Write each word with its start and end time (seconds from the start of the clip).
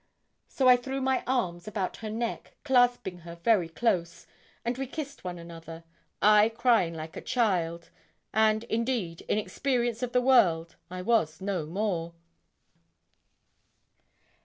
So 0.47 0.67
I 0.67 0.77
threw 0.77 0.99
my 0.99 1.23
arms 1.27 1.67
about 1.67 1.97
her 1.97 2.09
neck, 2.09 2.55
clasping 2.63 3.19
her 3.19 3.35
very 3.35 3.69
close, 3.69 4.25
and 4.65 4.75
we 4.75 4.87
kissed 4.87 5.23
one 5.23 5.37
another, 5.37 5.83
I 6.23 6.49
crying 6.49 6.95
like 6.95 7.11
a 7.11 7.21
frightened 7.21 7.27
child 7.27 7.89
and 8.33 8.63
indeed 8.63 9.21
in 9.29 9.37
experience 9.37 10.01
of 10.01 10.11
the 10.11 10.19
world 10.21 10.75
I 10.89 11.03
was 11.03 11.39
no 11.39 11.67
more. 11.67 12.15